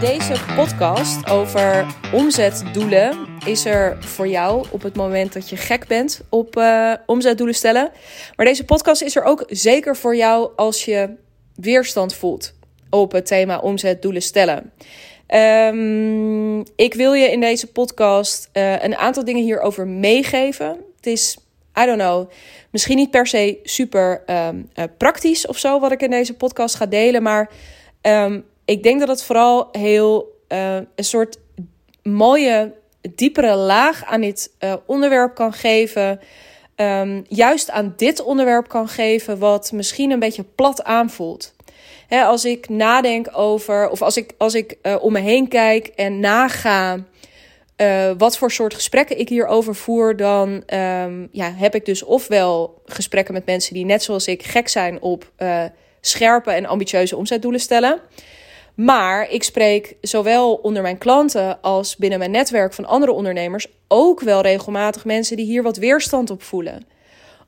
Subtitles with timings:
[0.00, 6.20] Deze podcast over omzetdoelen is er voor jou op het moment dat je gek bent
[6.28, 7.90] op uh, omzetdoelen stellen.
[8.36, 11.10] Maar deze podcast is er ook zeker voor jou als je
[11.54, 12.54] weerstand voelt
[12.90, 14.72] op het thema omzetdoelen stellen.
[15.34, 20.76] Um, ik wil je in deze podcast uh, een aantal dingen hierover meegeven.
[20.96, 21.38] Het is,
[21.80, 22.30] I don't know,
[22.70, 26.74] misschien niet per se super um, uh, praktisch of zo wat ik in deze podcast
[26.74, 27.50] ga delen, maar
[28.02, 31.38] um, ik denk dat het vooral heel uh, een soort
[32.02, 32.74] mooie,
[33.14, 36.20] diepere laag aan dit uh, onderwerp kan geven.
[36.76, 41.54] Um, juist aan dit onderwerp kan geven, wat misschien een beetje plat aanvoelt.
[42.08, 46.20] Als ik nadenk over, of als ik, als ik uh, om me heen kijk en
[46.20, 47.04] naga
[48.18, 53.34] wat voor soort gesprekken ik hierover voer, dan um, ja, heb ik dus ofwel gesprekken
[53.34, 55.32] met mensen die net zoals ik gek zijn op
[56.00, 58.00] scherpe en ambitieuze omzetdoelen stellen.
[58.78, 64.20] Maar ik spreek zowel onder mijn klanten als binnen mijn netwerk van andere ondernemers ook
[64.20, 66.86] wel regelmatig mensen die hier wat weerstand op voelen.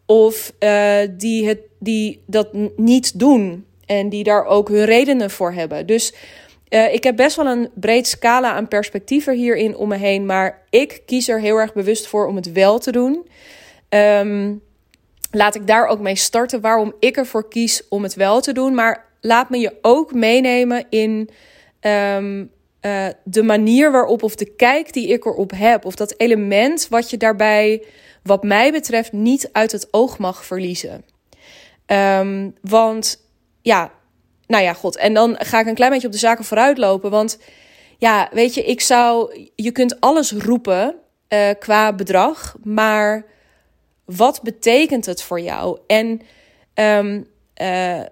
[0.07, 5.53] Of uh, die, het, die dat niet doen en die daar ook hun redenen voor
[5.53, 5.87] hebben.
[5.87, 6.15] Dus
[6.69, 10.27] uh, ik heb best wel een breed scala aan perspectieven hierin om me heen.
[10.27, 13.29] Maar ik kies er heel erg bewust voor om het wel te doen.
[13.89, 14.63] Um,
[15.31, 18.75] laat ik daar ook mee starten waarom ik ervoor kies om het wel te doen.
[18.75, 21.31] Maar laat me je ook meenemen in
[21.81, 25.85] um, uh, de manier waarop of de kijk die ik erop heb.
[25.85, 27.85] Of dat element wat je daarbij,
[28.23, 31.05] wat mij betreft, niet uit het oog mag verliezen.
[31.87, 33.25] Um, want
[33.63, 33.93] ja,
[34.47, 34.97] nou ja, god.
[34.97, 37.11] En dan ga ik een klein beetje op de zaken vooruit lopen.
[37.11, 37.39] Want
[37.99, 39.39] ja, weet je, ik zou.
[39.55, 40.95] Je kunt alles roepen
[41.29, 42.57] uh, qua bedrag.
[42.63, 43.25] Maar
[44.05, 45.79] wat betekent het voor jou?
[45.87, 46.21] En
[46.75, 47.27] um,
[47.63, 48.03] uh,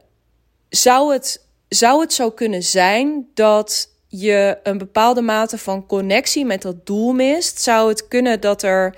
[0.71, 6.63] zou, het, zou het zo kunnen zijn dat je een bepaalde mate van connectie met
[6.63, 7.61] dat doel mist?
[7.61, 8.95] Zou het kunnen dat er.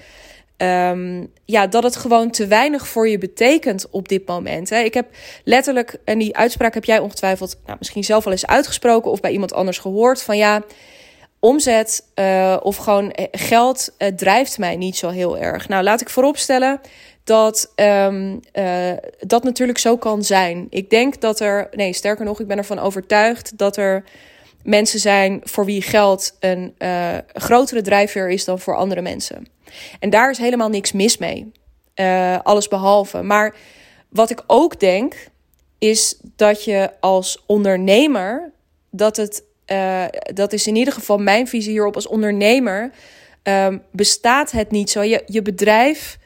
[0.63, 4.71] Um, ja, dat het gewoon te weinig voor je betekent op dit moment.
[4.71, 4.79] Hè?
[4.79, 5.07] Ik heb
[5.45, 9.31] letterlijk, en die uitspraak heb jij ongetwijfeld nou, misschien zelf al eens uitgesproken of bij
[9.31, 10.63] iemand anders gehoord: van ja,
[11.39, 15.69] omzet uh, of gewoon geld uh, drijft mij niet zo heel erg.
[15.69, 16.81] Nou, laat ik vooropstellen
[17.25, 20.67] dat um, uh, dat natuurlijk zo kan zijn.
[20.71, 24.05] Ik denk dat er, nee, sterker nog, ik ben ervan overtuigd dat er
[24.63, 29.47] mensen zijn voor wie geld een uh, grotere drijfveer is dan voor andere mensen.
[29.99, 31.53] En daar is helemaal niks mis mee.
[31.95, 33.23] Uh, alles behalve.
[33.23, 33.55] Maar
[34.09, 35.29] wat ik ook denk,
[35.79, 38.53] is dat je als ondernemer,
[38.91, 39.45] dat het,
[40.35, 42.91] dat is in ieder geval mijn visie hierop als ondernemer,
[43.43, 45.03] um, bestaat het niet zo.
[45.03, 46.19] Je, je bedrijf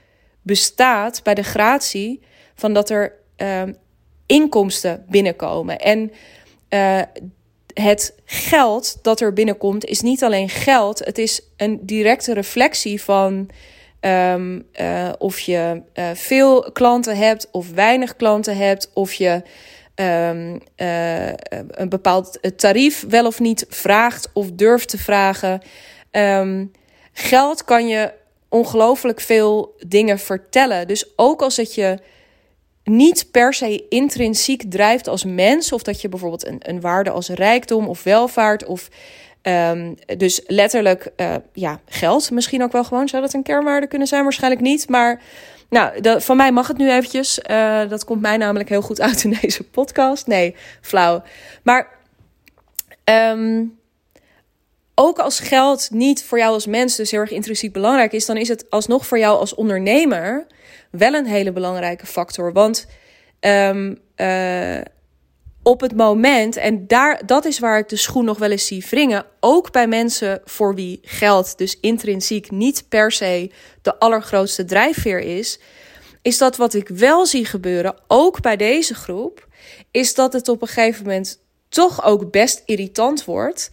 [0.44, 2.20] bestaat bij de gratie
[2.54, 3.62] van dat er uh,
[4.26, 5.78] inkomsten binnenkomen.
[5.78, 6.12] En
[6.70, 7.00] uh,
[7.74, 13.50] het geld dat er binnenkomt is niet alleen geld, het is een directe reflectie van
[14.00, 19.42] um, uh, of je uh, veel klanten hebt of weinig klanten hebt, of je
[19.96, 20.28] uh,
[21.68, 25.62] een bepaald tarief wel of niet vraagt of durft te vragen.
[27.12, 28.12] Geld kan je
[28.54, 30.88] ongelooflijk veel dingen vertellen.
[30.88, 31.98] Dus ook als het je
[32.84, 37.28] niet per se intrinsiek drijft als mens, of dat je bijvoorbeeld een, een waarde als
[37.28, 38.88] rijkdom of welvaart of
[39.42, 44.08] um, dus letterlijk uh, ja, geld misschien ook wel gewoon zou dat een kernwaarde kunnen
[44.08, 45.22] zijn, waarschijnlijk niet, maar
[45.70, 47.40] nou, dat, van mij mag het nu eventjes.
[47.50, 50.26] Uh, dat komt mij namelijk heel goed uit in deze podcast.
[50.26, 51.22] Nee, flauw.
[51.62, 51.88] Maar
[53.04, 53.78] um,
[54.94, 58.36] ook als geld niet voor jou als mens dus heel erg intrinsiek belangrijk is, dan
[58.36, 60.46] is het alsnog voor jou als ondernemer
[60.90, 62.52] wel een hele belangrijke factor.
[62.52, 62.86] Want
[63.40, 64.80] um, uh,
[65.62, 68.84] op het moment, en daar, dat is waar ik de schoen nog wel eens zie
[68.90, 73.50] wringen, ook bij mensen voor wie geld dus intrinsiek niet per se
[73.82, 75.60] de allergrootste drijfveer is,
[76.22, 79.48] is dat wat ik wel zie gebeuren, ook bij deze groep,
[79.90, 83.70] is dat het op een gegeven moment toch ook best irritant wordt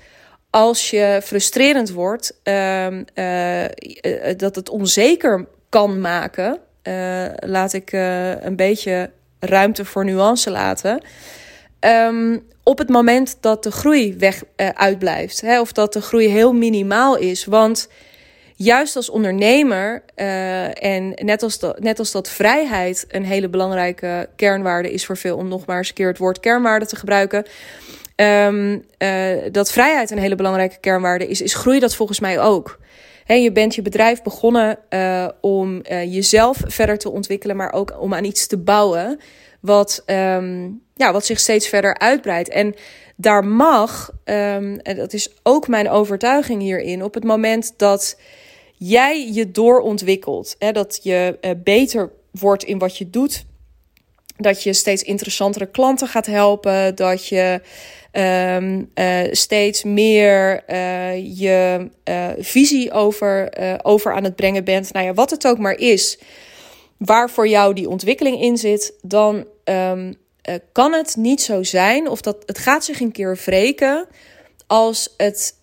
[0.52, 3.66] als je frustrerend wordt, uh, uh,
[4.38, 6.60] dat het onzeker kan maken.
[6.84, 7.92] Uh, laat ik
[8.42, 9.10] een beetje
[9.40, 11.04] ruimte voor nuance laten.
[11.80, 14.44] Um, op het moment dat de groei weg
[14.74, 17.46] uitblijft, hè, of dat de groei heel minimaal is.
[17.46, 17.88] Want
[18.56, 20.04] juist als ondernemer,
[20.74, 25.38] en net als, dat, net als dat vrijheid een hele belangrijke kernwaarde is voor veel,
[25.38, 27.46] om nog maar eens een keer het woord kernwaarde te gebruiken
[28.22, 32.80] Um, uh, dat vrijheid een hele belangrijke kernwaarde is, is groei dat volgens mij ook.
[33.26, 38.14] je bent je bedrijf begonnen uh, om uh, jezelf verder te ontwikkelen, maar ook om
[38.14, 39.20] aan iets te bouwen
[39.60, 42.50] wat, um, ja, wat zich steeds verder uitbreidt.
[42.50, 42.76] En
[43.16, 48.20] daar mag, um, en dat is ook mijn overtuiging hierin, op het moment dat
[48.78, 53.46] jij je doorontwikkelt, hè, dat je beter wordt in wat je doet,
[54.38, 57.62] dat je steeds interessantere klanten gaat helpen, dat je
[58.12, 63.50] um, uh, steeds meer uh, je uh, visie over,
[63.84, 64.94] over aan het brengen bent.
[64.94, 66.20] Nou ja, wat het ook maar is,
[66.98, 70.16] waar voor jou die ontwikkeling in zit, dan um,
[70.72, 74.08] kan het niet zo zijn, of dat het gaat zich een keer wreken
[74.68, 75.56] als het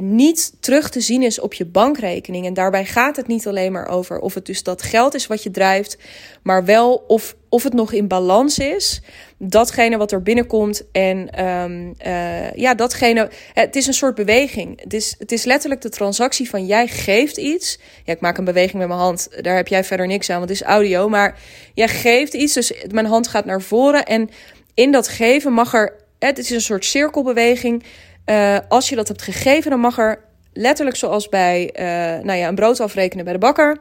[0.00, 2.46] niet terug te zien is op je bankrekening.
[2.46, 5.42] En daarbij gaat het niet alleen maar over of het dus dat geld is wat
[5.42, 5.98] je drijft,
[6.42, 9.00] maar wel of, of het nog in balans is.
[9.38, 13.30] Datgene wat er binnenkomt en um, uh, ja, datgene.
[13.54, 14.80] Het is een soort beweging.
[14.82, 17.78] Het is, het is letterlijk de transactie van jij geeft iets.
[18.04, 19.28] Ja, ik maak een beweging met mijn hand.
[19.40, 21.08] Daar heb jij verder niks aan, want het is audio.
[21.08, 21.38] Maar
[21.74, 24.04] jij geeft iets, dus mijn hand gaat naar voren.
[24.04, 24.30] En
[24.74, 25.94] in dat geven mag er.
[26.18, 27.84] Het is een soort cirkelbeweging.
[28.30, 32.48] Uh, als je dat hebt gegeven, dan mag er letterlijk zoals bij uh, nou ja,
[32.48, 33.78] een brood afrekenen bij de bakker.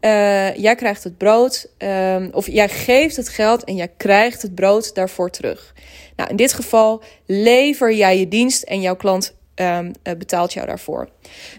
[0.00, 4.54] Uh, jij krijgt het brood, um, of jij geeft het geld en jij krijgt het
[4.54, 5.74] brood daarvoor terug.
[6.16, 11.08] Nou, in dit geval lever jij je dienst en jouw klant um, betaalt jou daarvoor.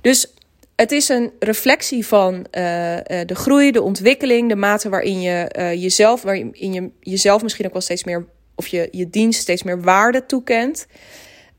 [0.02, 0.34] Dus
[0.76, 5.48] het is een reflectie van de groei, de ontwikkeling, de mate waarin je
[5.78, 9.82] jezelf, waarin je jezelf misschien ook wel steeds meer, of je je dienst steeds meer
[9.82, 10.88] waarde toekent.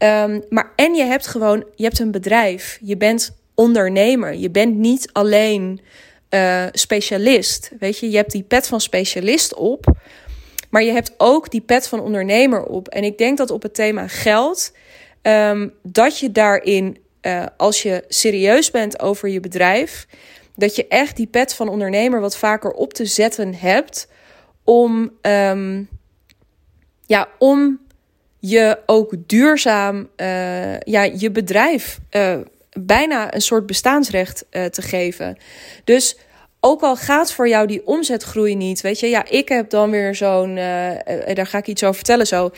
[0.02, 2.78] Um, maar en je hebt gewoon, je hebt een bedrijf.
[2.81, 4.34] Je bent ondernemer.
[4.34, 5.81] Je bent niet alleen
[6.31, 7.70] uh, specialist.
[7.78, 9.94] Weet je, je hebt die pet van specialist op.
[10.70, 12.88] Maar je hebt ook die pet van ondernemer op.
[12.88, 14.72] En ik denk dat op het thema geld,
[15.22, 20.06] um, dat je daarin, uh, als je serieus bent over je bedrijf,
[20.56, 24.08] dat je echt die pet van ondernemer wat vaker op te zetten hebt
[24.64, 25.88] om, um,
[27.06, 27.81] ja, om
[28.44, 32.36] je ook duurzaam uh, ja, je bedrijf uh,
[32.72, 35.36] bijna een soort bestaansrecht uh, te geven.
[35.84, 36.16] Dus
[36.60, 40.14] ook al gaat voor jou die omzetgroei niet, weet je, ja, ik heb dan weer
[40.14, 40.54] zo'n,
[41.34, 42.50] daar ga ik iets over vertellen zo.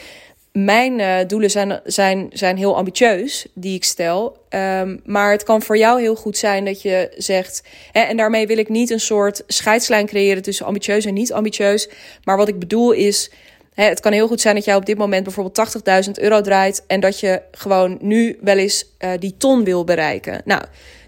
[0.53, 4.37] Mijn doelen zijn, zijn, zijn heel ambitieus, die ik stel.
[4.51, 7.63] Um, maar het kan voor jou heel goed zijn dat je zegt.
[7.93, 11.89] Hè, en daarmee wil ik niet een soort scheidslijn creëren tussen ambitieus en niet ambitieus.
[12.25, 13.31] Maar wat ik bedoel is
[13.75, 15.75] het kan heel goed zijn dat jij op dit moment bijvoorbeeld
[16.07, 20.43] 80.000 euro draait en dat je gewoon nu wel eens uh, die ton wil bereiken.
[20.45, 20.63] Nou,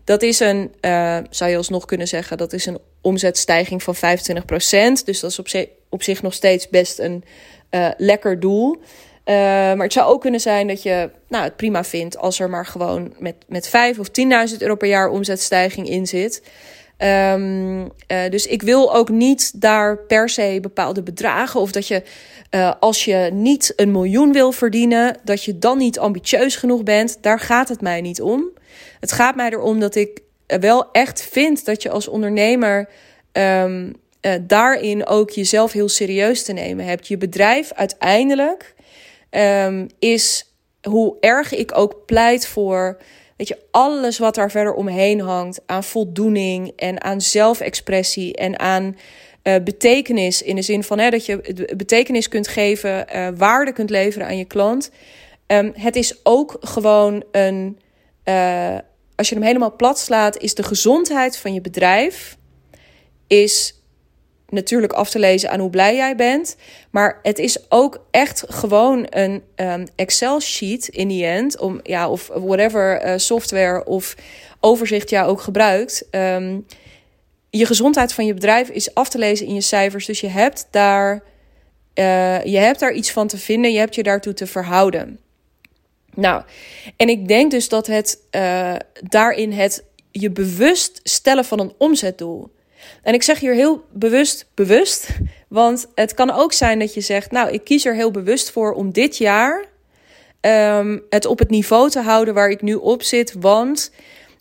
[0.05, 3.99] dat is een, uh, zou je alsnog kunnen zeggen, dat is een omzetstijging van 25%.
[5.05, 5.39] Dus dat is
[5.89, 7.25] op, zich, nog steeds best een
[7.71, 8.77] uh, lekker doel.
[9.25, 12.67] maar het zou ook kunnen zijn dat je nou, het prima vindt als er maar
[12.67, 14.09] gewoon met, met 5 of
[14.53, 16.43] 10.000 euro per jaar omzetstijging in zit.
[16.99, 17.89] Um, uh,
[18.31, 22.03] dus ik wil ook niet daar per se bepaalde bedragen of dat je
[22.51, 27.19] uh, als je niet een miljoen wil verdienen, dat je dan niet ambitieus genoeg bent.
[27.21, 28.51] Daar gaat het mij niet om.
[29.01, 32.89] Het gaat mij erom dat ik wel echt vind dat je als ondernemer
[33.33, 33.75] uh,
[34.43, 37.09] daarin ook jezelf heel serieus te nemen hebt.
[37.09, 38.75] Je bedrijf uiteindelijk
[39.31, 40.53] um, is
[40.83, 42.99] hoe erg ik ook pleit voor
[43.37, 48.97] Weet je, alles wat daar verder omheen hangt aan voldoening en aan zelfexpressie en aan
[49.43, 50.43] uh, betekenis.
[50.43, 54.39] In de zin van hè, dat je betekenis kunt geven, uh, waarde kunt leveren aan
[54.39, 54.91] je klant.
[55.47, 57.79] Um, het is ook gewoon een.
[58.25, 58.79] Uh,
[59.15, 62.37] als je hem helemaal plat slaat, is de gezondheid van je bedrijf.
[63.27, 63.83] Is
[64.49, 66.57] natuurlijk af te lezen aan hoe blij jij bent.
[66.91, 71.59] Maar het is ook echt gewoon een um, Excel-sheet in die end.
[71.59, 74.15] Om, ja, of whatever uh, software of
[74.61, 76.07] overzicht jij ook gebruikt.
[76.11, 76.67] Um,
[77.51, 80.07] je gezondheid van je bedrijf is af te lezen in je cijfers.
[80.07, 81.23] Dus je hebt daar,
[81.95, 83.73] uh, je hebt daar iets van te vinden.
[83.73, 85.21] Je hebt je daartoe te verhouden.
[86.15, 86.43] Nou,
[86.97, 92.55] en ik denk dus dat het uh, daarin het je bewust stellen van een omzetdoel
[93.03, 95.09] en ik zeg hier heel bewust bewust,
[95.49, 98.73] want het kan ook zijn dat je zegt, nou, ik kies er heel bewust voor
[98.73, 99.65] om dit jaar
[100.41, 103.93] um, het op het niveau te houden waar ik nu op zit, want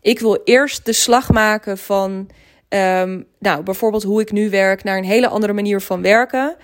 [0.01, 2.29] ik wil eerst de slag maken van,
[2.69, 6.55] um, nou, bijvoorbeeld hoe ik nu werk naar een hele andere manier van werken.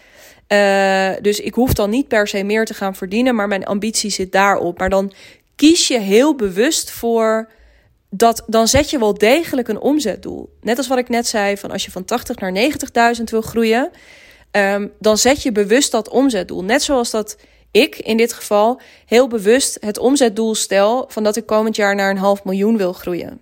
[0.48, 4.10] Uh, dus ik hoef dan niet per se meer te gaan verdienen, maar mijn ambitie
[4.10, 4.80] zit daarop.
[4.80, 5.14] Maar dan
[5.56, 7.50] kies je heel bewust voor
[8.14, 10.50] dat, dan zet je wel degelijk een omzetdoel.
[10.62, 12.54] Net als wat ik net zei, van als je van 80 naar
[13.18, 13.92] 90.000 wil groeien,
[14.52, 16.64] um, dan zet je bewust dat omzetdoel.
[16.64, 17.38] Net zoals dat
[17.72, 22.10] ik in dit geval heel bewust het omzetdoel stel van dat ik komend jaar naar
[22.10, 23.42] een half miljoen wil groeien.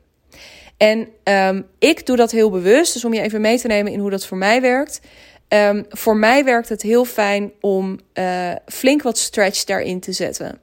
[0.77, 2.93] En um, ik doe dat heel bewust.
[2.93, 5.01] Dus om je even mee te nemen in hoe dat voor mij werkt.
[5.47, 10.59] Um, voor mij werkt het heel fijn om uh, flink wat stretch daarin te zetten.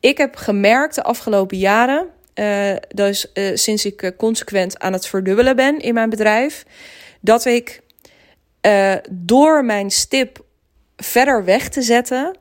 [0.00, 5.56] Ik heb gemerkt de afgelopen jaren, uh, dus uh, sinds ik consequent aan het verdubbelen
[5.56, 6.64] ben in mijn bedrijf,
[7.20, 7.82] dat ik
[9.10, 10.44] door mijn stip
[10.96, 12.36] verder weg te zetten,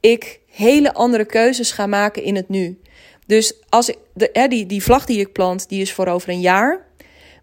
[0.00, 2.80] ik hele andere keuzes ga maken in het nu.
[3.26, 6.28] Dus als ik, de, hè, die, die vlag die ik plant, die is voor over
[6.28, 6.86] een jaar.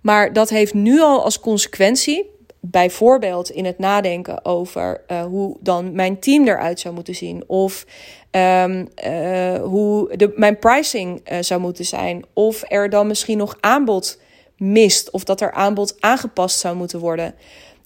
[0.01, 2.29] Maar dat heeft nu al als consequentie,
[2.59, 7.43] bijvoorbeeld in het nadenken over hoe dan mijn team eruit zou moeten zien.
[7.47, 7.85] Of
[8.31, 12.25] um, uh, hoe de, mijn pricing uh, zou moeten zijn.
[12.33, 14.19] Of er dan misschien nog aanbod
[14.57, 15.09] mist.
[15.09, 17.35] Of dat er aanbod aangepast zou moeten worden.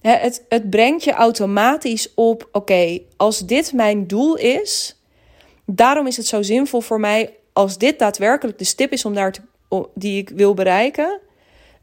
[0.00, 5.00] Het, het brengt je automatisch op: oké, als dit mijn doel is,
[5.64, 9.32] daarom is het zo zinvol voor mij als dit daadwerkelijk de stip is om daar
[9.32, 9.40] te,
[9.94, 11.20] die ik wil bereiken,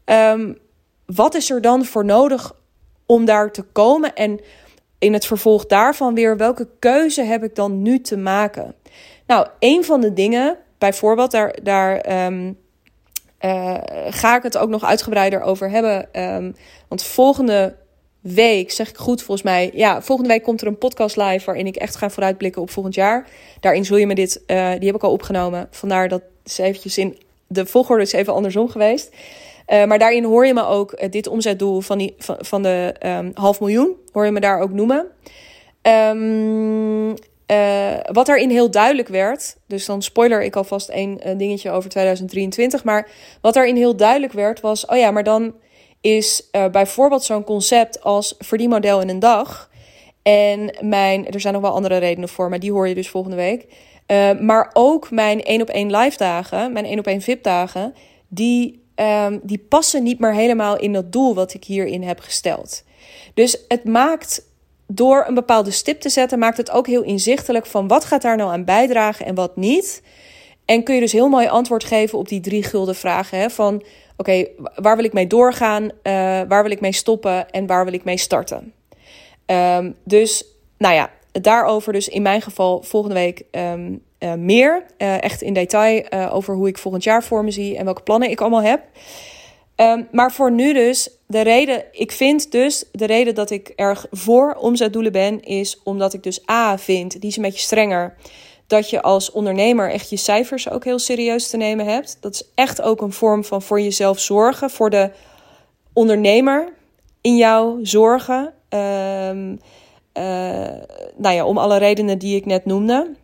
[0.04, 0.58] um,
[1.06, 2.56] wat is er dan voor nodig
[3.06, 4.14] om daar te komen?
[4.14, 4.40] En
[4.98, 8.74] in het vervolg daarvan weer, welke keuze heb ik dan nu te maken?
[9.26, 12.58] Nou, een van de dingen, bijvoorbeeld, daar, daar um,
[13.40, 16.22] uh, ga ik het ook nog uitgebreider over hebben.
[16.22, 16.56] Um,
[16.88, 17.76] want volgende
[18.20, 19.70] week, zeg ik goed volgens mij.
[19.74, 22.94] Ja, volgende week komt er een podcast live waarin ik echt ga vooruitblikken op volgend
[22.94, 23.28] jaar.
[23.60, 25.68] Daarin zul je me dit, uh, die heb ik al opgenomen.
[25.70, 29.10] Vandaar dat is eventjes in de volgorde is even andersom geweest.
[29.66, 33.30] Uh, maar daarin hoor je me ook uh, dit omzetdoel van, die, van, de um,
[33.34, 35.06] half miljoen, hoor je me daar ook noemen.
[35.82, 37.14] Um,
[37.50, 42.84] uh, wat daarin heel duidelijk werd, dus dan spoiler ik alvast één dingetje over 2023.
[42.84, 43.08] Maar
[43.40, 45.54] wat daarin heel duidelijk werd was: oh ja, maar dan
[46.00, 49.70] is bijvoorbeeld zo'n concept als verdienmodel in een dag.
[50.22, 53.36] En mijn, er zijn nog wel andere redenen voor, maar die hoor je dus volgende
[53.36, 53.66] week.
[54.40, 57.94] Maar ook mijn één op één live dagen, mijn één op één VIP dagen,
[58.28, 62.84] die, um, die passen niet meer helemaal in dat doel wat ik hierin heb gesteld.
[63.34, 64.42] Dus het maakt
[64.86, 68.36] door een bepaalde stip te zetten, maakt het ook heel inzichtelijk van wat gaat daar
[68.36, 70.02] nou aan bijdragen en wat niet.
[70.64, 73.38] En kun je dus heel mooi antwoord geven op die drie gulden vragen.
[73.38, 73.82] Hè, van
[74.16, 75.82] oké, waar wil ik mee doorgaan?
[75.82, 75.90] Uh,
[76.48, 77.50] waar wil ik mee stoppen?
[77.50, 78.72] En waar wil ik mee starten?
[79.46, 80.44] Um, dus,
[80.78, 81.10] nou ja,
[81.40, 84.86] daarover dus in mijn geval volgende week um, uh, meer.
[84.98, 88.30] Uh, echt in detail over hoe ik volgend jaar voor me zie en welke plannen
[88.30, 88.80] ik allemaal heb.
[89.76, 94.06] Um, maar voor nu dus, de reden, ik vind dus, de reden dat ik erg
[94.10, 98.14] voor omzetdoelen ben, is omdat ik dus A vind, die is een beetje strenger
[98.66, 102.16] dat je als ondernemer echt je cijfers ook heel serieus te nemen hebt.
[102.20, 105.10] Dat is echt ook een vorm van voor jezelf zorgen, voor de
[105.92, 106.72] ondernemer
[107.20, 108.52] in jou zorgen.
[108.70, 109.52] Uh,
[111.16, 113.14] nou ja, om alle redenen die ik net noemde.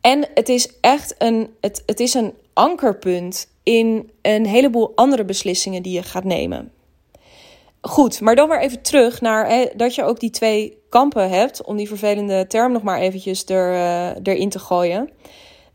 [0.00, 5.82] En het is echt een, het, het is een ankerpunt in een heleboel andere beslissingen
[5.82, 6.72] die je gaat nemen.
[7.80, 11.64] Goed, maar dan weer even terug naar hè, dat je ook die twee kampen hebt,
[11.64, 15.10] om die vervelende term nog maar eventjes er, uh, erin te gooien.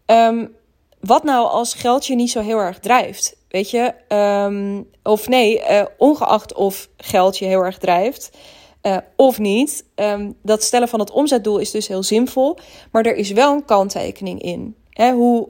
[0.05, 0.55] Um,
[0.99, 3.37] wat nou als geld je niet zo heel erg drijft?
[3.49, 8.37] Weet je, um, of nee, uh, ongeacht of geld je heel erg drijft
[8.85, 9.85] uh, of niet.
[9.95, 12.57] Um, dat stellen van het omzetdoel is dus heel zinvol,
[12.91, 14.75] maar er is wel een kanttekening in.
[14.89, 15.47] Hè, hoe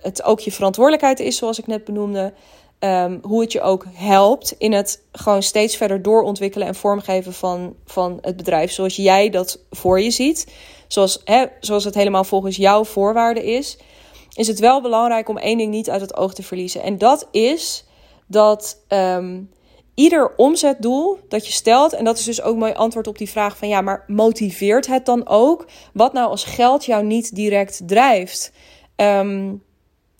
[0.00, 2.32] het ook je verantwoordelijkheid is, zoals ik net benoemde.
[2.80, 7.74] Um, hoe het je ook helpt in het gewoon steeds verder doorontwikkelen en vormgeven van,
[7.84, 10.52] van het bedrijf zoals jij dat voor je ziet.
[10.88, 13.78] Zoals, hè, zoals het helemaal volgens jouw voorwaarden is.
[14.32, 16.82] Is het wel belangrijk om één ding niet uit het oog te verliezen.
[16.82, 17.84] En dat is
[18.26, 19.50] dat um,
[19.98, 23.56] ieder omzetdoel dat je stelt, en dat is dus ook mijn antwoord op die vraag
[23.56, 25.66] van ja, maar motiveert het dan ook?
[25.92, 28.52] Wat nou als geld jou niet direct drijft?
[28.96, 29.64] Um,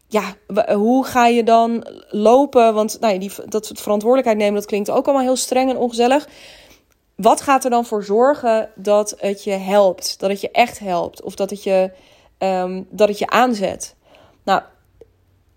[0.09, 0.35] ja,
[0.75, 2.75] hoe ga je dan lopen?
[2.75, 6.29] Want nou ja, die, dat verantwoordelijkheid nemen, dat klinkt ook allemaal heel streng en ongezellig.
[7.17, 10.21] Wat gaat er dan voor zorgen dat het je helpt?
[10.21, 11.23] Dat het je echt helpt?
[11.23, 11.91] Of dat het je,
[12.39, 13.95] um, dat het je aanzet?
[14.45, 14.63] Nou,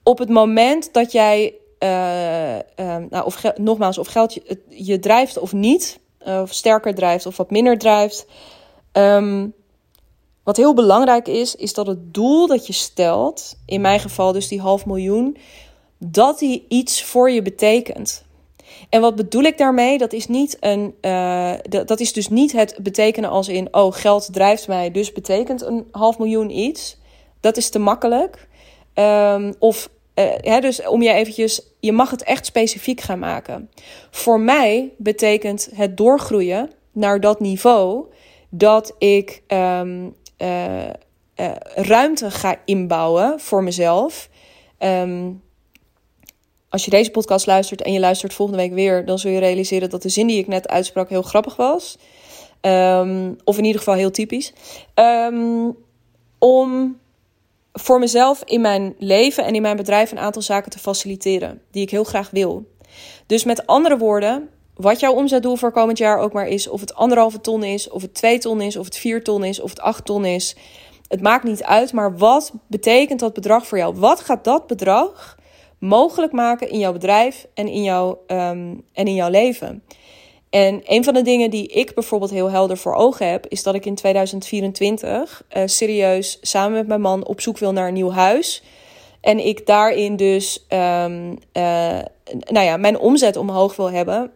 [0.03, 5.37] op het moment dat jij, uh, um, nou, of nogmaals, of geld je, je drijft
[5.37, 8.25] of niet, uh, of sterker drijft of wat minder drijft.
[8.93, 9.53] Um,
[10.43, 14.47] wat heel belangrijk is, is dat het doel dat je stelt, in mijn geval dus
[14.47, 15.37] die half miljoen,
[15.97, 18.23] dat die iets voor je betekent.
[18.89, 19.97] En wat bedoel ik daarmee?
[19.97, 21.53] Dat is, niet een, uh,
[21.85, 25.87] dat is dus niet het betekenen als in, oh, geld drijft mij, dus betekent een
[25.91, 26.97] half miljoen iets.
[27.39, 28.47] Dat is te makkelijk.
[28.93, 33.69] Um, of, uh, dus om je eventjes, je mag het echt specifiek gaan maken.
[34.11, 38.05] Voor mij betekent het doorgroeien naar dat niveau
[38.49, 40.87] dat ik um, uh,
[41.75, 44.29] ruimte ga inbouwen voor mezelf.
[44.79, 45.41] Um,
[46.69, 49.89] als je deze podcast luistert en je luistert volgende week weer, dan zul je realiseren
[49.89, 51.97] dat de zin die ik net uitsprak heel grappig was.
[52.61, 54.53] Ehm, of in ieder geval heel typisch.
[54.93, 55.69] Ehm,
[56.37, 56.99] om
[57.73, 61.81] voor mezelf in mijn leven en in mijn bedrijf een aantal zaken te faciliteren die
[61.81, 62.65] ik heel graag wil.
[63.25, 66.95] Dus met andere woorden, wat jouw omzetdoel voor komend jaar ook maar is, of het
[66.95, 69.79] anderhalve ton is, of het twee ton is, of het vier ton is, of het
[69.79, 70.55] acht ton is.
[71.07, 73.95] Het maakt niet uit, maar wat betekent dat bedrag voor jou?
[73.95, 75.37] Wat gaat dat bedrag
[75.79, 79.83] mogelijk maken in jouw bedrijf en in jouw, ehm, en in jouw leven?
[80.51, 83.75] En een van de dingen die ik bijvoorbeeld heel helder voor ogen heb, is dat
[83.75, 87.93] ik in 2024 uh, eh, serieus samen met mijn man op zoek wil naar een
[87.93, 88.63] nieuw huis.
[89.21, 91.99] En ik daarin dus um, uh,
[92.49, 94.31] nou ja, mijn omzet omhoog wil hebben.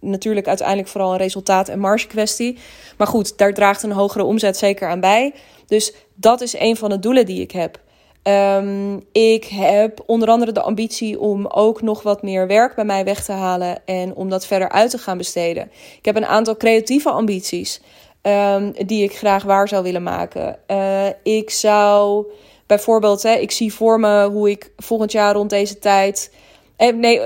[0.00, 2.58] Natuurlijk uiteindelijk vooral een resultaat- en marge kwestie.
[2.96, 5.32] Maar goed, daar draagt een hogere omzet zeker aan bij.
[5.66, 7.80] Dus dat is een van de doelen die ik heb.
[8.28, 13.04] Um, ik heb onder andere de ambitie om ook nog wat meer werk bij mij
[13.04, 15.70] weg te halen en om dat verder uit te gaan besteden.
[15.98, 17.80] Ik heb een aantal creatieve ambities
[18.22, 20.58] um, die ik graag waar zou willen maken.
[20.66, 22.26] Uh, ik zou
[22.66, 26.34] bijvoorbeeld, hè, ik zie voor me hoe ik volgend jaar rond deze tijd.
[26.76, 27.20] Eh, nee,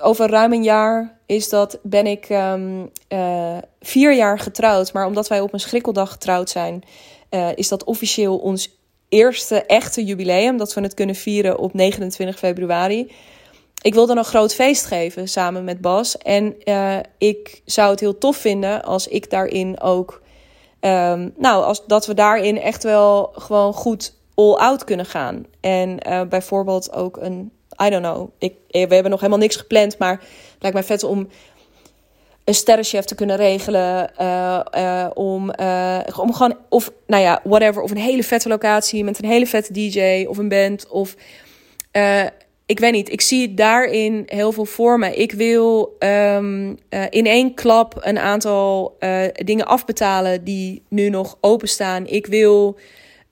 [0.00, 4.92] over ruim een jaar is dat, ben ik uh, vier jaar getrouwd.
[4.92, 6.82] Maar omdat wij op een schrikkeldag getrouwd zijn,
[7.54, 8.79] is dat officieel ons
[9.10, 10.56] eerste echte jubileum.
[10.56, 13.10] Dat we het kunnen vieren op 29 februari.
[13.82, 16.18] Ik wil dan een groot feest geven samen met Bas.
[16.18, 20.22] En uh, ik zou het heel tof vinden als ik daarin ook.
[20.80, 25.46] Um, nou, als dat we daarin echt wel gewoon goed all-out kunnen gaan.
[25.60, 27.52] En uh, bijvoorbeeld ook een.
[27.82, 28.28] I don't know.
[28.38, 29.98] Ik, we hebben nog helemaal niks gepland.
[29.98, 31.28] Maar het lijkt mij vet om
[32.50, 34.10] een sterrenchef te kunnen regelen.
[34.20, 37.82] Uh, uh, om, uh, om gewoon, of nou ja, whatever.
[37.82, 40.88] Of een hele vette locatie met een hele vette DJ of een band.
[40.88, 41.16] Of
[42.66, 43.12] ik weet niet.
[43.12, 45.18] Ik zie daarin heel veel vormen.
[45.18, 46.78] Ik wil um,
[47.10, 48.96] in één klap een aantal
[49.32, 52.06] dingen afbetalen die nu nog openstaan.
[52.06, 52.78] Ik wil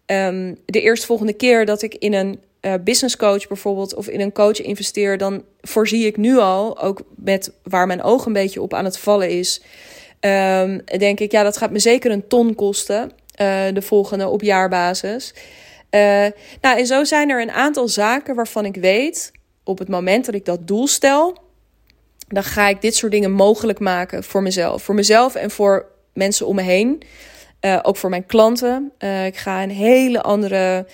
[0.06, 4.32] um, de eerstvolgende keer dat ik in een uh, business coach bijvoorbeeld of in een
[4.32, 8.74] coach investeer, dan voorzie ik nu al, ook met waar mijn oog een beetje op
[8.74, 9.62] aan het vallen is,
[10.20, 14.42] um, denk ik, ja, dat gaat me zeker een ton kosten, uh, de volgende op
[14.42, 15.34] jaarbasis.
[15.90, 16.00] Uh,
[16.60, 19.32] nou, en zo zijn er een aantal zaken waarvan ik weet,
[19.64, 21.36] op het moment dat ik dat doel stel,
[22.28, 24.82] dan ga ik dit soort dingen mogelijk maken voor mezelf.
[24.82, 27.02] Voor mezelf en voor mensen om me heen.
[27.82, 28.92] Ook voor mijn klanten.
[29.26, 30.86] Ik ga een hele andere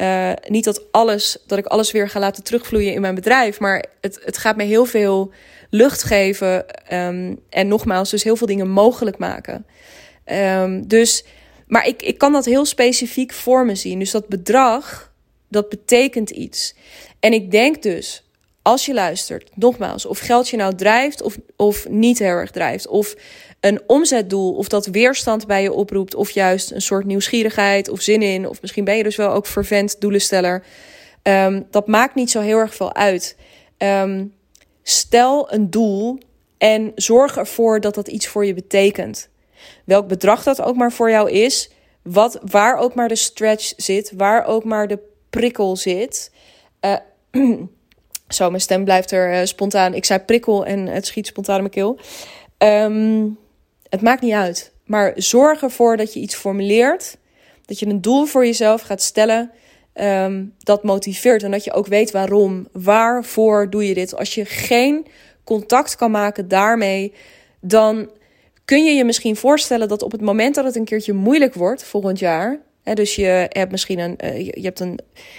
[0.00, 3.60] uh, niet dat alles, dat ik alles weer ga laten terugvloeien in mijn bedrijf.
[3.60, 5.32] Maar het, het gaat me heel veel
[5.70, 6.64] lucht geven.
[6.92, 9.66] Um, en nogmaals, dus heel veel dingen mogelijk maken.
[10.32, 11.24] Um, dus,
[11.66, 13.98] maar ik, ik kan dat heel specifiek voor me zien.
[13.98, 15.12] Dus dat bedrag,
[15.48, 16.74] dat betekent iets.
[17.20, 18.24] En ik denk dus,
[18.62, 22.86] als je luistert, nogmaals, of geld je nou drijft of, of niet heel erg drijft.
[22.86, 23.14] Of
[23.60, 28.22] een omzetdoel of dat weerstand bij je oproept of juist een soort nieuwsgierigheid of zin
[28.22, 30.64] in of misschien ben je dus wel ook vervent doelensteller.
[31.22, 33.36] Um, dat maakt niet zo heel erg veel uit.
[33.78, 34.34] Um,
[34.82, 36.18] stel een doel
[36.58, 39.28] en zorg ervoor dat dat iets voor je betekent.
[39.84, 41.70] Welk bedrag dat ook maar voor jou is,
[42.02, 44.98] wat, waar ook maar de stretch zit, waar ook maar de
[45.30, 46.32] prikkel zit.
[46.80, 46.96] Uh,
[48.28, 49.94] zo, mijn stem blijft er uh, spontaan.
[49.94, 51.98] Ik zei prikkel en het schiet spontaan in mijn keel.
[52.58, 53.38] Um,
[53.90, 54.72] het maakt niet uit.
[54.84, 57.16] Maar zorg ervoor dat je iets formuleert.
[57.64, 59.50] Dat je een doel voor jezelf gaat stellen.
[59.94, 61.42] Um, dat motiveert.
[61.42, 62.68] En dat je ook weet waarom.
[62.72, 64.16] Waarvoor doe je dit?
[64.16, 65.06] Als je geen
[65.44, 67.12] contact kan maken daarmee.
[67.60, 68.10] Dan
[68.64, 71.84] kun je je misschien voorstellen dat op het moment dat het een keertje moeilijk wordt
[71.84, 72.60] volgend jaar.
[72.82, 74.98] Hè, dus je hebt misschien een, je, je, hebt een.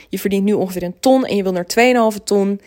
[0.09, 2.61] Je verdient nu ongeveer een ton en je wil naar 2,5 ton.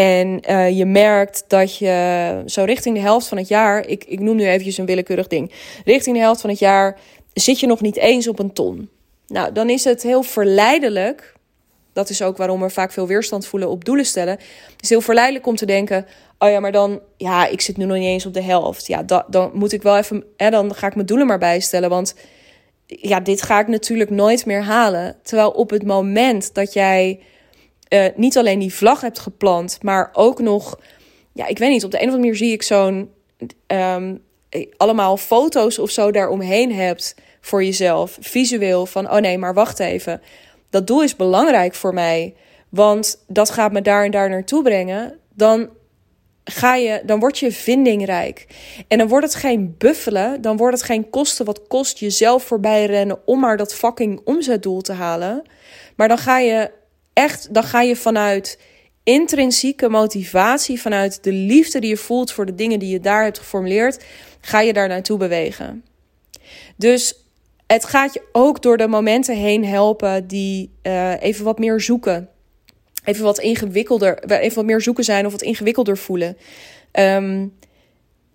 [0.00, 4.20] En uh, je merkt dat je zo richting de helft van het jaar, ik, ik
[4.20, 5.52] noem nu eventjes een willekeurig ding,
[5.84, 6.98] richting de helft van het jaar
[7.32, 8.88] zit je nog niet eens op een ton.
[9.26, 11.34] Nou, dan is het heel verleidelijk.
[11.92, 14.32] Dat is ook waarom we vaak veel weerstand voelen op doelen stellen.
[14.72, 16.06] Het is heel verleidelijk om te denken:
[16.38, 18.86] oh ja, maar dan, ja, ik zit nu nog niet eens op de helft.
[18.86, 21.88] Ja, da, dan moet ik wel even, hè, dan ga ik mijn doelen maar bijstellen.
[21.88, 22.14] Want
[22.86, 25.16] ja, dit ga ik natuurlijk nooit meer halen.
[25.22, 27.20] Terwijl op het moment dat jij
[27.90, 30.78] uh, niet alleen die vlag hebt geplant, maar ook nog,
[31.32, 33.10] ja, ik weet niet, op de een of andere manier zie ik zo'n
[33.66, 34.22] um,
[34.76, 40.22] allemaal foto's of zo daaromheen hebt voor jezelf, visueel van, oh nee, maar wacht even,
[40.70, 42.34] dat doel is belangrijk voor mij,
[42.68, 45.68] want dat gaat me daar en daar naartoe brengen, dan
[46.44, 48.46] ga je, dan word je vindingrijk.
[48.88, 52.86] En dan wordt het geen buffelen, dan wordt het geen kosten wat kost jezelf voorbij
[52.86, 55.42] rennen om maar dat fucking omzetdoel te halen.
[55.96, 56.70] Maar dan ga je
[57.12, 58.58] echt, dan ga je vanuit
[59.02, 63.38] intrinsieke motivatie, vanuit de liefde die je voelt voor de dingen die je daar hebt
[63.38, 64.04] geformuleerd,
[64.40, 65.84] ga je daar naartoe bewegen.
[66.76, 67.14] Dus
[67.66, 72.28] het gaat je ook door de momenten heen helpen die uh, even wat meer zoeken.
[73.04, 76.36] Even wat ingewikkelder, even wat meer zoeken zijn of wat ingewikkelder voelen.
[76.92, 77.52] Um,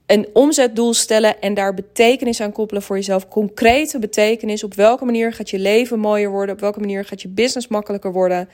[0.05, 3.27] een omzetdoel stellen en daar betekenis aan koppelen voor jezelf.
[3.27, 4.63] Concrete betekenis.
[4.63, 6.55] Op welke manier gaat je leven mooier worden?
[6.55, 8.49] Op welke manier gaat je business makkelijker worden?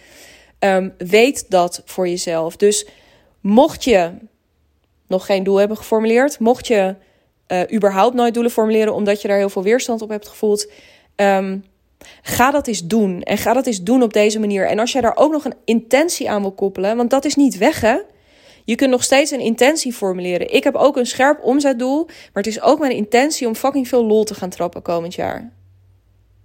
[0.59, 2.55] Um, weet dat voor jezelf.
[2.55, 2.87] Dus
[3.41, 4.11] mocht je
[5.07, 6.95] nog geen doel hebben geformuleerd, mocht je
[7.47, 10.71] uh, überhaupt nooit doelen formuleren omdat je daar heel veel weerstand op hebt gevoeld,
[11.15, 11.63] um,
[12.21, 13.21] ga dat eens doen.
[13.21, 14.67] En ga dat eens doen op deze manier.
[14.67, 17.57] En als jij daar ook nog een intentie aan wil koppelen, want dat is niet
[17.57, 17.97] weg hè.
[18.71, 20.53] Je kunt nog steeds een intentie formuleren.
[20.53, 24.05] Ik heb ook een scherp omzetdoel, maar het is ook mijn intentie om fucking veel
[24.05, 25.51] lol te gaan trappen komend jaar.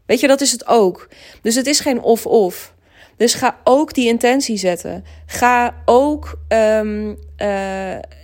[0.07, 1.09] Weet je, dat is het ook.
[1.43, 2.75] Dus het is geen of-of.
[3.17, 5.05] Dus ga ook die intentie zetten.
[5.27, 7.17] Ga ook, um, uh,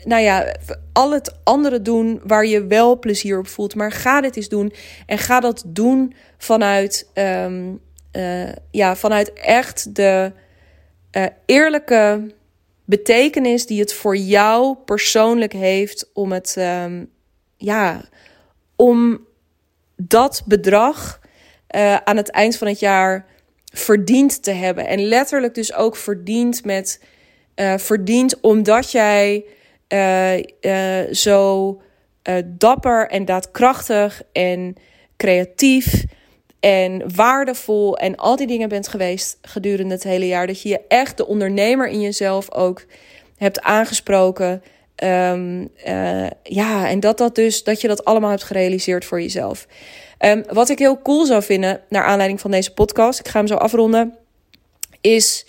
[0.05, 0.57] nou ja,
[0.93, 3.75] al het andere doen waar je wel plezier op voelt.
[3.75, 4.73] Maar ga dit eens doen.
[5.07, 7.81] En ga dat doen vanuit, um,
[8.13, 10.33] uh, ja, vanuit echt de
[11.17, 12.31] uh, eerlijke
[12.93, 17.11] betekenis die het voor jou persoonlijk heeft om het, um,
[17.57, 18.05] ja,
[18.77, 19.27] om
[19.97, 21.21] dat bedrag
[21.77, 23.27] uh, aan het eind van het jaar
[23.73, 24.87] verdiend te hebben.
[24.87, 27.01] En letterlijk dus ook verdiend met
[27.57, 29.45] uh, verdiend omdat jij
[29.89, 31.81] uh, zo
[32.45, 34.75] dapper en daadkrachtig en
[35.17, 36.05] creatief
[36.63, 40.47] en waardevol en al die dingen bent geweest gedurende het hele jaar.
[40.47, 42.85] Dat je je echt de ondernemer in jezelf ook
[43.37, 44.63] hebt aangesproken.
[45.05, 49.67] Um, uh, ja, en dat, dat, dus, dat je dat allemaal hebt gerealiseerd voor jezelf.
[50.19, 53.49] Um, wat ik heel cool zou vinden, naar aanleiding van deze podcast, ik ga hem
[53.49, 54.15] zo afronden,
[55.01, 55.47] is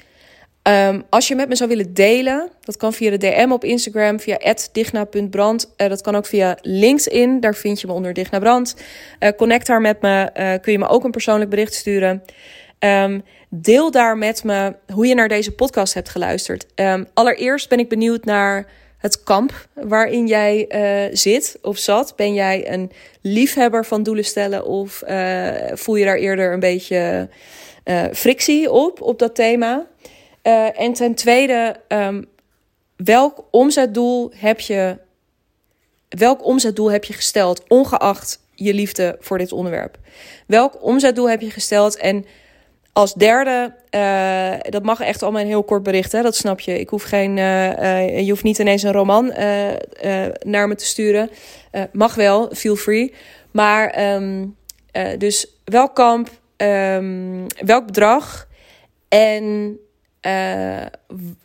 [0.69, 4.19] Um, als je met me zou willen delen, dat kan via de DM op Instagram,
[4.19, 5.73] via digna.brand.
[5.78, 8.76] Uh, dat kan ook via LinkedIn, daar vind je me onder Digna Brand.
[9.19, 12.23] Uh, connect daar met me, uh, kun je me ook een persoonlijk bericht sturen.
[12.80, 16.65] Um, deel daar met me hoe je naar deze podcast hebt geluisterd.
[16.76, 18.65] Um, allereerst ben ik benieuwd naar
[18.97, 20.67] het kamp waarin jij
[21.13, 22.13] zit of zat.
[22.15, 25.04] Ben jij een liefhebber van doelen stellen of
[25.73, 27.30] voel je daar eerder een beetje
[28.13, 29.88] frictie op, op dat thema?
[30.43, 32.25] Uh, en ten tweede, um,
[32.95, 34.97] welk omzetdoel heb je,
[36.10, 39.97] welk omzetdoel heb je gesteld, ongeacht je liefde voor dit onderwerp?
[40.47, 41.97] Welk omzetdoel heb je gesteld?
[41.97, 42.25] En
[42.93, 46.21] als derde, uh, dat mag echt allemaal een heel kort bericht, hè?
[46.21, 46.79] dat snap je.
[46.79, 49.25] Ik hoef geen, uh, je hoeft niet ineens een roman
[50.39, 51.29] naar me te sturen.
[51.91, 53.13] mag wel, feel free.
[53.51, 54.56] Maar um,
[55.17, 58.47] dus welk kamp, um, welk bedrag
[59.10, 59.77] en
[60.25, 60.86] uh,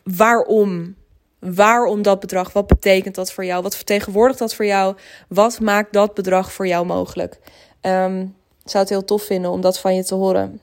[0.03, 0.97] waarom?
[1.39, 2.53] Waarom dat bedrag?
[2.53, 3.63] Wat betekent dat voor jou?
[3.63, 4.95] Wat vertegenwoordigt dat voor jou?
[5.27, 7.39] Wat maakt dat bedrag voor jou mogelijk?
[7.81, 10.61] Um, zou het heel tof vinden om dat van je te horen.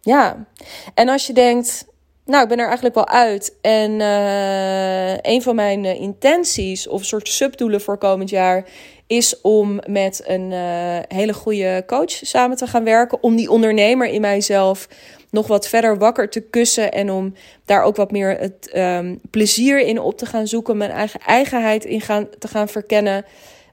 [0.00, 0.46] Ja,
[0.94, 1.86] en als je denkt,
[2.24, 3.56] nou, ik ben er eigenlijk wel uit.
[3.60, 8.64] En uh, een van mijn uh, intenties of soort subdoelen voor komend jaar
[9.06, 10.52] is om met een
[11.08, 13.22] hele goede coach samen te gaan werken.
[13.22, 14.88] Om die ondernemer in mijzelf
[15.30, 16.92] nog wat verder wakker te kussen.
[16.92, 20.76] En om daar ook wat meer het um, plezier in op te gaan zoeken.
[20.76, 23.24] Mijn eigen eigenheid in gaan, te gaan verkennen.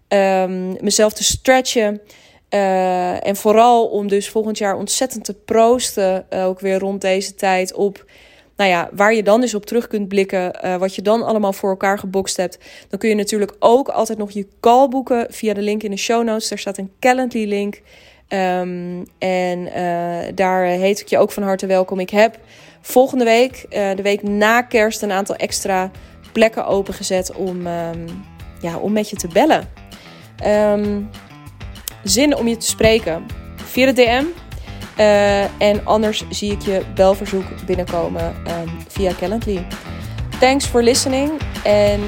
[0.08, 2.02] Um, mezelf te stretchen.
[2.50, 6.26] Uh, en vooral om dus volgend jaar ontzettend te proosten.
[6.30, 8.06] Uh, ook weer rond deze tijd op.
[8.58, 11.54] Nou ja, waar je dan dus op terug kunt blikken, uh, wat je dan allemaal
[11.54, 12.58] voor elkaar gebokst hebt.
[12.90, 15.98] Dan kun je natuurlijk ook altijd nog je call boeken via de link in de
[15.98, 16.50] show notes.
[16.50, 17.82] Daar staat een Calendly link.
[18.30, 22.00] Um, en uh, daar heet ik je ook van harte welkom.
[22.00, 22.40] Ik heb
[22.82, 25.92] volgende week, uh, de week na kerst, een aantal extra
[26.32, 28.06] plekken opengezet om, um,
[28.62, 29.68] ja, om met je te bellen.
[30.46, 31.10] Um,
[32.04, 34.24] zin om je te spreken via de DM.
[35.00, 38.36] Uh, en anders zie ik je belverzoek binnenkomen
[38.88, 39.68] via Calendly.
[40.40, 41.32] Thanks for listening.
[41.64, 42.02] En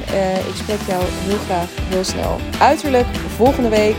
[0.48, 2.38] ik spreek jou heel graag heel snel.
[2.60, 3.96] Uiterlijk volgende week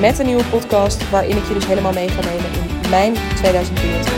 [0.00, 2.50] met een nieuwe podcast waarin ik je dus helemaal mee ga nemen
[2.82, 4.17] in mijn 2023.